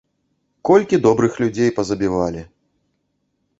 Колькі 0.69 0.99
добрых 1.05 1.37
людзей 1.45 1.71
пазабівалі! 1.77 2.41